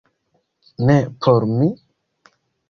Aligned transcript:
-Ne 0.87 0.95
por 1.27 1.41
mi? 1.57 1.69